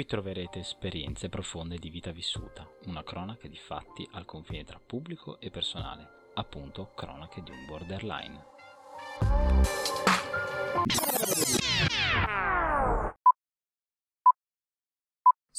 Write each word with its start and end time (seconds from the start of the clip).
Qui 0.00 0.08
troverete 0.08 0.60
esperienze 0.60 1.28
profonde 1.28 1.76
di 1.76 1.90
vita 1.90 2.10
vissuta, 2.10 2.66
una 2.86 3.02
cronaca 3.02 3.46
di 3.48 3.58
fatti 3.58 4.08
al 4.12 4.24
confine 4.24 4.64
tra 4.64 4.80
pubblico 4.80 5.38
e 5.40 5.50
personale, 5.50 6.30
appunto 6.36 6.92
cronache 6.94 7.42
di 7.42 7.50
un 7.50 7.66
borderline. 7.66 8.44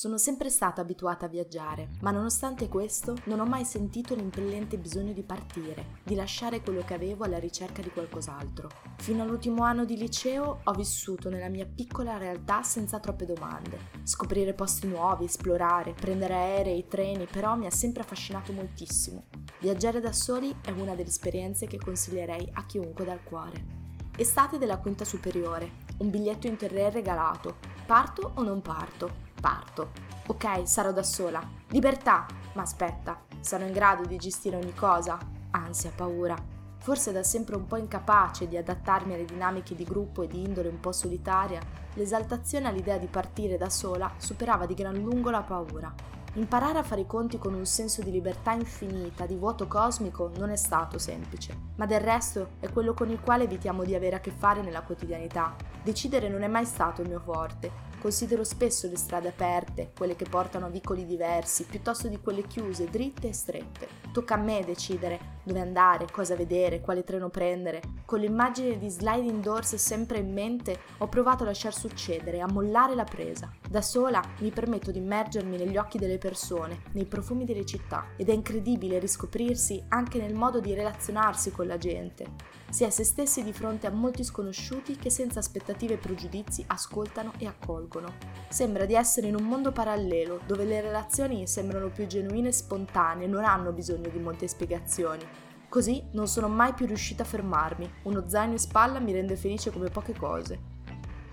Sono 0.02 0.18
sempre 0.18 0.49
stata 0.49 0.81
abituata 0.81 1.27
a 1.27 1.29
viaggiare, 1.29 1.89
ma 1.99 2.09
nonostante 2.09 2.67
questo 2.67 3.17
non 3.25 3.39
ho 3.39 3.45
mai 3.45 3.63
sentito 3.63 4.16
l'impellente 4.16 4.79
bisogno 4.79 5.13
di 5.13 5.21
partire, 5.21 5.99
di 6.02 6.16
lasciare 6.16 6.61
quello 6.61 6.81
che 6.84 6.95
avevo 6.95 7.23
alla 7.23 7.38
ricerca 7.38 7.84
di 7.84 7.91
qualcos'altro. 7.91 8.67
Fino 8.98 9.21
all'ultimo 9.21 9.61
anno 9.61 9.85
di 9.85 9.95
liceo 9.95 10.61
ho 10.63 10.73
vissuto 10.73 11.29
nella 11.29 11.49
mia 11.49 11.67
piccola 11.67 12.17
realtà 12.17 12.63
senza 12.63 12.99
troppe 12.99 13.25
domande. 13.25 13.77
Scoprire 14.02 14.55
posti 14.55 14.88
nuovi, 14.88 15.25
esplorare, 15.25 15.93
prendere 15.93 16.34
aerei, 16.34 16.88
treni, 16.88 17.27
però 17.27 17.55
mi 17.55 17.68
ha 17.68 17.71
sempre 17.71 18.02
affascinato 18.02 18.54
moltissimo. 18.54 19.26
Viaggiare 19.59 19.99
da 19.99 20.13
soli 20.13 20.52
è 20.63 20.71
una 20.71 20.95
delle 20.95 21.09
esperienze 21.09 21.68
che 21.68 21.77
consiglierei 21.77 22.49
a 22.54 22.65
chiunque 22.65 23.05
dal 23.05 23.21
cuore. 23.21 23.79
Estate 24.18 24.57
della 24.57 24.79
quinta 24.79 25.05
superiore, 25.05 25.71
un 25.99 26.09
biglietto 26.09 26.48
interrail 26.48 26.91
regalato. 26.91 27.70
Parto 27.85 28.31
o 28.35 28.44
non 28.44 28.62
parto? 28.62 29.30
Parto. 29.40 29.91
Ok, 30.27 30.67
sarò 30.67 30.91
da 30.91 31.03
sola. 31.03 31.41
Libertà! 31.67 32.26
Ma 32.54 32.62
aspetta, 32.62 33.20
sarò 33.40 33.66
in 33.66 33.73
grado 33.73 34.05
di 34.05 34.17
gestire 34.17 34.55
ogni 34.55 34.73
cosa? 34.73 35.17
Ansia, 35.52 35.91
paura. 35.94 36.35
Forse 36.77 37.12
da 37.12 37.23
sempre 37.23 37.55
un 37.55 37.67
po' 37.67 37.77
incapace 37.77 38.48
di 38.48 38.57
adattarmi 38.57 39.13
alle 39.13 39.26
dinamiche 39.26 39.76
di 39.76 39.84
gruppo 39.84 40.23
e 40.23 40.27
di 40.27 40.41
indole 40.41 40.70
un 40.70 40.80
po' 40.80 40.91
solitaria, 40.91 41.62
l'esaltazione 41.94 42.67
all'idea 42.67 42.98
di 42.98 43.07
partire 43.07 43.57
da 43.57 43.70
sola 43.70 44.12
superava 44.18 44.66
di 44.66 44.73
gran 44.73 44.95
lungo 44.95 45.29
la 45.29 45.41
paura. 45.41 45.93
Imparare 46.34 46.80
a 46.80 46.84
fare 46.84 47.02
i 47.02 47.08
conti 47.08 47.37
con 47.37 47.54
un 47.54 47.65
senso 47.65 48.01
di 48.01 48.12
libertà 48.12 48.54
infinita, 48.54 49.26
di 49.26 49.35
vuoto 49.35 49.68
cosmico, 49.68 50.32
non 50.37 50.49
è 50.49 50.55
stato 50.55 50.98
semplice, 50.98 51.55
ma 51.76 51.85
del 51.85 51.99
resto 51.99 52.51
è 52.60 52.70
quello 52.70 52.93
con 52.93 53.10
il 53.10 53.20
quale 53.20 53.43
evitiamo 53.43 53.84
di 53.84 53.96
avere 53.96 54.15
a 54.15 54.20
che 54.20 54.32
fare 54.32 54.62
nella 54.62 54.84
quotidianità. 54.84 55.55
Decidere 55.84 56.29
non 56.29 56.43
è 56.43 56.48
mai 56.48 56.65
stato 56.65 57.02
il 57.02 57.09
mio 57.09 57.20
forte, 57.20 57.90
Considero 58.02 58.43
spesso 58.43 58.87
le 58.87 58.98
strade 58.98 59.27
aperte, 59.27 59.91
quelle 59.96 60.15
che 60.15 60.26
portano 60.27 60.65
a 60.65 60.70
vicoli 60.70 61.05
diversi, 61.05 61.65
piuttosto 61.65 62.07
di 62.07 62.20
quelle 62.20 62.48
chiuse, 62.48 62.90
dritte 62.90 63.27
e 63.27 63.34
strette. 63.34 63.87
Tocca 64.12 64.34
a 64.34 64.38
me 64.38 64.63
decidere 64.66 65.19
dove 65.44 65.59
andare, 65.59 66.07
cosa 66.12 66.35
vedere, 66.35 66.81
quale 66.81 67.03
treno 67.03 67.29
prendere. 67.29 67.79
Con 68.06 68.19
l'immagine 68.19 68.79
di 68.79 68.90
sliding 68.90 69.44
doors 69.44 69.75
sempre 69.75 70.18
in 70.18 70.34
mente, 70.34 70.79
ho 70.97 71.07
provato 71.09 71.44
a 71.44 71.46
lasciar 71.46 71.75
succedere, 71.75 72.41
a 72.41 72.52
mollare 72.52 72.96
la 72.96 73.03
presa. 73.03 73.60
Da 73.72 73.81
sola 73.81 74.22
mi 74.40 74.50
permetto 74.50 74.91
di 74.91 74.97
immergermi 74.97 75.56
negli 75.56 75.78
occhi 75.78 75.97
delle 75.97 76.18
persone, 76.18 76.81
nei 76.91 77.06
profumi 77.06 77.46
delle 77.46 77.66
città, 77.66 78.08
ed 78.18 78.28
è 78.28 78.34
incredibile 78.34 79.00
riscoprirsi 79.00 79.81
anche 79.88 80.19
nel 80.19 80.34
modo 80.34 80.59
di 80.59 80.74
relazionarsi 80.74 81.52
con 81.52 81.68
la 81.68 81.78
gente. 81.78 82.34
Si 82.69 82.84
è 82.84 82.90
se 82.90 83.06
stessi 83.06 83.46
di 83.46 83.53
fronte 83.53 83.88
a 83.88 83.92
molti 83.92 84.25
sconosciuti 84.25 84.97
che 84.97 85.09
senza 85.09 85.40
aspettative 85.40 85.94
e 85.94 86.00
pregiudizi 86.00 86.66
ascoltano 86.68 87.31
e 87.38 87.47
accolgono. 87.47 88.16
Sembra 88.50 88.84
di 88.84 88.94
essere 88.94 89.28
in 89.28 89.36
un 89.36 89.44
mondo 89.44 89.72
parallelo, 89.72 90.42
dove 90.46 90.66
le 90.66 90.81
relazioni 90.81 91.47
sembrano 91.47 91.88
più 91.88 92.08
genuine 92.08 92.50
e 92.50 92.52
spontanee, 92.52 93.25
non 93.25 93.46
hanno 93.46 93.72
bisogno 93.72 94.09
di 94.09 94.19
molte 94.19 94.50
spiegazioni. 94.50 95.24
Così 95.69 96.03
non 96.12 96.28
sono 96.28 96.50
mai 96.50 96.74
più 96.74 96.88
riuscita 96.88 97.24
a 97.24 97.25
fermarmi, 97.25 97.90
uno 98.03 98.28
zaino 98.28 98.52
in 98.52 98.59
spalla 98.59 99.00
mi 99.00 99.14
rende 99.14 99.38
felice 99.38 99.72
come 99.72 99.90
poche 99.90 100.14
cose. 100.14 100.71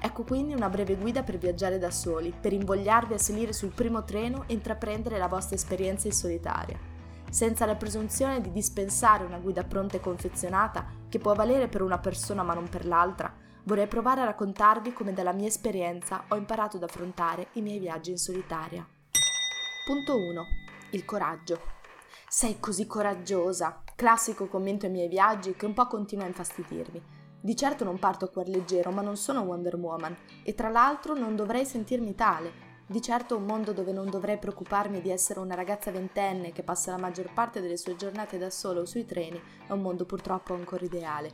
Ecco 0.01 0.23
quindi 0.23 0.55
una 0.55 0.69
breve 0.69 0.97
guida 0.97 1.23
per 1.23 1.39
viaggiare 1.39 1.79
da 1.79 1.91
soli, 1.91 2.33
per 2.39 2.53
invogliarvi 2.53 3.15
a 3.15 3.19
salire 3.19 3.53
sul 3.53 3.71
primo 3.71 4.05
treno 4.05 4.45
e 4.47 4.55
intraprendere 4.55 5.19
la 5.19 5.29
vostra 5.29 5.57
esperienza 5.57 6.07
in 6.07 6.13
solitaria 6.13 6.97
senza 7.31 7.67
la 7.67 7.77
presunzione 7.77 8.41
di 8.41 8.51
dispensare 8.51 9.25
una 9.25 9.39
guida 9.39 9.65
pronta 9.65 9.97
e 9.97 10.01
confezionata 10.01 10.87
che 11.09 11.19
può 11.19 11.35
valere 11.35 11.69
per 11.69 11.83
una 11.83 11.99
persona 11.99 12.43
ma 12.43 12.55
non 12.55 12.69
per 12.69 12.87
l'altra, 12.87 13.33
vorrei 13.65 13.87
provare 13.87 14.23
a 14.23 14.25
raccontarvi 14.25 14.93
come 14.93 15.13
dalla 15.13 15.33
mia 15.33 15.49
esperienza 15.49 16.25
ho 16.29 16.37
imparato 16.37 16.77
ad 16.77 16.83
affrontare 16.83 17.49
i 17.53 17.61
miei 17.61 17.79
viaggi 17.79 18.11
in 18.11 18.19
solitaria. 18.19 18.87
Punto 19.87 20.17
1. 20.17 20.45
Il 20.91 21.05
coraggio. 21.05 21.61
Sei 22.29 22.59
così 22.61 22.87
coraggiosa. 22.87 23.83
Classico 23.95 24.47
commento 24.47 24.87
ai 24.87 24.93
miei 24.93 25.09
viaggi 25.09 25.55
che 25.55 25.67
un 25.67 25.75
po' 25.75 25.87
continua 25.87 26.25
a 26.25 26.29
infastidirmi. 26.29 27.17
Di 27.41 27.55
certo 27.55 27.85
non 27.85 27.99
parto 27.99 28.25
a 28.25 28.29
cuor 28.29 28.49
leggero, 28.49 28.91
ma 28.91 29.01
non 29.01 29.17
sono 29.17 29.43
Wonder 29.43 29.77
Woman 29.77 30.17
e 30.43 30.55
tra 30.55 30.69
l'altro 30.69 31.15
non 31.15 31.37
dovrei 31.37 31.65
sentirmi 31.65 32.15
tale. 32.17 32.67
Di 32.85 33.01
certo 33.01 33.37
un 33.37 33.45
mondo 33.45 33.73
dove 33.73 33.93
non 33.93 34.11
dovrei 34.11 34.39
preoccuparmi 34.39 35.01
di 35.01 35.11
essere 35.11 35.39
una 35.39 35.55
ragazza 35.55 35.91
ventenne 35.91 36.53
che 36.53 36.63
passa 36.63 36.91
la 36.91 36.99
maggior 36.99 37.33
parte 37.33 37.61
delle 37.61 37.77
sue 37.77 37.97
giornate 37.97 38.39
da 38.39 38.51
sola 38.51 38.81
o 38.81 38.87
sui 38.87 39.05
treni 39.05 39.41
è 39.67 39.73
un 39.73 39.83
mondo 39.83 40.05
purtroppo 40.05 40.55
ancora 40.55 40.85
ideale. 40.85 41.31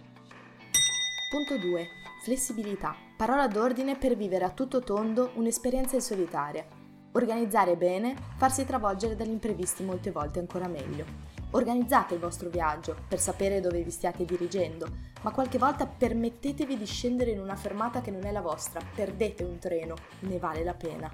Punto 1.31 1.57
2. 1.57 1.89
Flessibilità. 2.23 2.95
Parola 3.17 3.47
d'ordine 3.49 3.97
per 3.97 4.15
vivere 4.17 4.45
a 4.45 4.51
tutto 4.51 4.81
tondo 4.81 5.31
un'esperienza 5.35 5.95
in 5.95 6.03
solitaria. 6.03 6.67
Organizzare 7.13 7.77
bene, 7.77 8.15
farsi 8.37 8.67
travolgere 8.67 9.17
dagli 9.17 9.31
imprevisti 9.31 9.85
molte 9.85 10.11
volte 10.11 10.41
ancora 10.41 10.67
meglio. 10.67 11.34
Organizzate 11.55 12.15
il 12.15 12.21
vostro 12.21 12.49
viaggio 12.49 12.97
per 13.07 13.21
sapere 13.21 13.61
dove 13.61 13.81
vi 13.83 13.91
stiate 13.93 14.25
dirigendo, 14.25 14.89
ma 15.23 15.31
qualche 15.31 15.57
volta 15.57 15.87
permettetevi 15.87 16.77
di 16.77 16.85
scendere 16.85 17.31
in 17.31 17.39
una 17.39 17.55
fermata 17.55 18.01
che 18.01 18.11
non 18.11 18.25
è 18.25 18.33
la 18.33 18.41
vostra, 18.41 18.81
perdete 18.93 19.45
un 19.45 19.61
treno, 19.61 19.95
ne 20.21 20.39
vale 20.39 20.65
la 20.65 20.75
pena. 20.75 21.09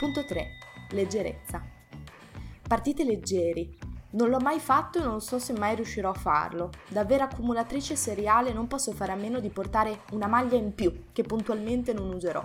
Punto 0.00 0.24
3. 0.24 0.46
Leggerezza. 0.90 1.62
Partite 2.66 3.04
leggeri. 3.04 3.78
Non 4.10 4.30
l'ho 4.30 4.40
mai 4.40 4.58
fatto 4.58 4.98
e 4.98 5.04
non 5.04 5.20
so 5.20 5.38
se 5.38 5.52
mai 5.52 5.76
riuscirò 5.76 6.10
a 6.10 6.14
farlo. 6.14 6.70
Da 6.88 7.04
vera 7.04 7.24
accumulatrice 7.24 7.94
seriale 7.94 8.52
non 8.52 8.66
posso 8.66 8.90
fare 8.90 9.12
a 9.12 9.16
meno 9.16 9.38
di 9.38 9.48
portare 9.48 10.00
una 10.10 10.26
maglia 10.26 10.56
in 10.56 10.74
più 10.74 11.04
che 11.12 11.22
puntualmente 11.22 11.92
non 11.92 12.12
userò. 12.12 12.44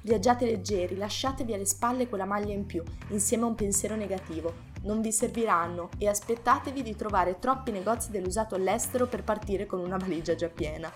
Viaggiate 0.00 0.44
leggeri, 0.44 0.96
lasciatevi 0.96 1.54
alle 1.54 1.66
spalle 1.66 2.08
quella 2.08 2.24
maglia 2.24 2.52
in 2.52 2.66
più, 2.66 2.82
insieme 3.10 3.44
a 3.44 3.46
un 3.46 3.54
pensiero 3.54 3.94
negativo. 3.94 4.73
Non 4.84 5.00
vi 5.00 5.12
serviranno 5.12 5.88
e 5.96 6.08
aspettatevi 6.08 6.82
di 6.82 6.94
trovare 6.94 7.38
troppi 7.38 7.70
negozi 7.70 8.10
dell'usato 8.10 8.54
all'estero 8.54 9.06
per 9.06 9.24
partire 9.24 9.64
con 9.64 9.80
una 9.80 9.96
valigia 9.96 10.34
già 10.34 10.48
piena. 10.48 10.92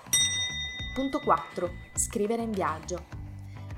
Punto 0.95 1.21
4. 1.21 1.71
Scrivere 1.95 2.43
in 2.43 2.51
viaggio. 2.51 3.03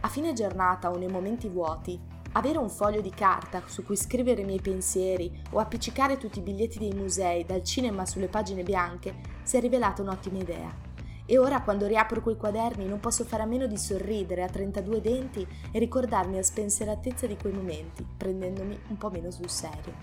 A 0.01 0.09
fine 0.09 0.33
giornata 0.33 0.91
o 0.91 0.97
nei 0.97 1.07
momenti 1.07 1.49
vuoti, 1.49 1.97
avere 2.33 2.59
un 2.59 2.69
foglio 2.69 3.01
di 3.01 3.11
carta 3.11 3.63
su 3.67 3.85
cui 3.85 3.97
scrivere 3.97 4.41
i 4.41 4.47
miei 4.47 4.61
pensieri 4.61 5.43
o 5.53 5.61
appiccicare 5.61 6.17
tutti 6.17 6.41
i 6.41 6.43
biglietti 6.43 6.81
dei 6.81 6.93
musei 6.93 7.45
dal 7.45 7.63
cinema 7.63 8.05
sulle 8.05 8.27
pagine 8.27 8.65
bianche 8.65 9.15
si 9.45 9.59
è 9.59 9.61
rivelata 9.61 10.03
un'ottima 10.03 10.39
idea. 10.39 10.90
E 11.31 11.39
ora 11.39 11.63
quando 11.63 11.87
riapro 11.87 12.23
quei 12.23 12.37
quaderni 12.37 12.89
non 12.89 12.99
posso 12.99 13.25
fare 13.25 13.45
a 13.45 13.47
meno 13.47 13.69
di 13.69 13.79
sorridere 13.79 14.43
a 14.43 14.49
32 14.49 15.01
denti 15.01 15.47
e 15.71 15.79
ricordarmi 15.79 16.39
a 16.39 16.43
spensieratezza 16.43 17.29
di 17.29 17.37
quei 17.37 17.53
momenti, 17.53 18.05
prendendomi 18.17 18.77
un 18.89 18.97
po' 18.97 19.11
meno 19.11 19.31
sul 19.31 19.49
serio. 19.49 19.95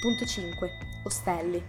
Punto 0.00 0.24
5. 0.24 0.70
Ostelli. 1.04 1.62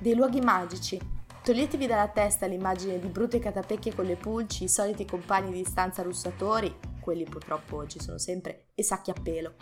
Dei 0.00 0.16
luoghi 0.16 0.40
magici. 0.40 0.98
Toglietevi 1.44 1.86
dalla 1.86 2.08
testa 2.08 2.46
l'immagine 2.46 2.98
di 2.98 3.06
brutte 3.06 3.38
catapecchie 3.38 3.94
con 3.94 4.04
le 4.04 4.16
pulci, 4.16 4.64
i 4.64 4.68
soliti 4.68 5.04
compagni 5.04 5.52
di 5.52 5.64
stanza 5.64 6.02
russatori, 6.02 6.76
quelli 6.98 7.22
purtroppo 7.22 7.86
ci 7.86 8.00
sono 8.00 8.18
sempre, 8.18 8.70
e 8.74 8.82
sacchi 8.82 9.10
a 9.10 9.14
pelo. 9.22 9.54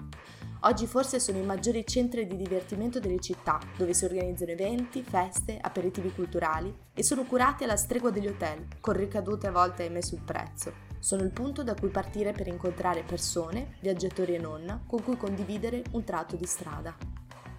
Oggi 0.62 0.88
forse 0.88 1.20
sono 1.20 1.38
i 1.38 1.44
maggiori 1.44 1.86
centri 1.86 2.26
di 2.26 2.36
divertimento 2.36 2.98
delle 2.98 3.20
città, 3.20 3.60
dove 3.76 3.94
si 3.94 4.04
organizzano 4.04 4.50
eventi, 4.50 5.04
feste, 5.04 5.56
aperitivi 5.60 6.12
culturali 6.12 6.74
e 6.92 7.04
sono 7.04 7.22
curati 7.24 7.62
alla 7.62 7.76
stregua 7.76 8.10
degli 8.10 8.26
hotel, 8.26 8.66
con 8.80 8.94
ricadute 8.94 9.46
a 9.46 9.52
volte 9.52 9.84
ahimè 9.84 10.00
sul 10.00 10.22
prezzo. 10.24 10.86
Sono 10.98 11.22
il 11.22 11.30
punto 11.30 11.62
da 11.62 11.74
cui 11.74 11.90
partire 11.90 12.32
per 12.32 12.48
incontrare 12.48 13.04
persone, 13.04 13.76
viaggiatori 13.80 14.34
e 14.34 14.38
non, 14.38 14.82
con 14.88 15.00
cui 15.04 15.16
condividere 15.16 15.84
un 15.92 16.02
tratto 16.02 16.34
di 16.34 16.46
strada. 16.46 16.92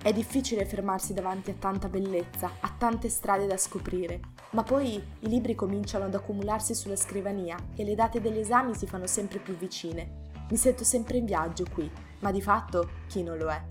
È 0.02 0.12
difficile 0.12 0.66
fermarsi 0.66 1.14
davanti 1.14 1.52
a 1.52 1.56
tanta 1.58 1.88
bellezza, 1.88 2.52
a 2.60 2.74
tante 2.78 3.08
strade 3.08 3.48
da 3.48 3.58
scoprire, 3.58 4.20
ma 4.52 4.64
poi 4.64 4.96
i 4.96 5.28
libri 5.30 5.56
cominciano 5.56 6.06
ad 6.06 6.16
accumularsi 6.16 6.76
sulla 6.76 6.98
scrivania 6.98 7.56
e 7.76 7.86
le 7.86 7.96
date 7.96 8.20
degli 8.20 8.40
esami 8.40 8.76
si 8.76 8.88
fanno 8.88 9.08
sempre 9.08 9.40
più 9.40 9.56
vicine. 9.56 10.28
Mi 10.50 10.58
sento 10.58 10.84
sempre 10.84 11.18
in 11.18 11.26
viaggio 11.26 11.64
qui, 11.72 11.90
ma 12.20 12.32
di 12.32 12.42
fatto 12.42 12.90
chi 13.08 13.22
non 13.22 13.38
lo 13.38 13.50
è? 13.50 13.62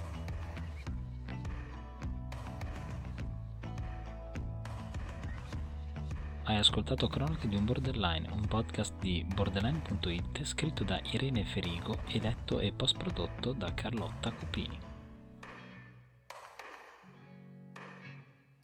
Hai 6.44 6.56
ascoltato 6.56 7.08
Cronache 7.08 7.48
di 7.48 7.56
un 7.56 7.64
Borderline, 7.64 8.28
un 8.30 8.46
podcast 8.46 8.94
di 9.00 9.26
borderline.it 9.34 10.44
scritto 10.44 10.84
da 10.84 11.00
Irene 11.10 11.44
Ferigo 11.44 11.98
e 12.06 12.20
letto 12.20 12.60
e 12.60 12.72
post 12.72 12.96
prodotto 12.96 13.52
da 13.52 13.74
Carlotta 13.74 14.30
Cupini. 14.30 14.87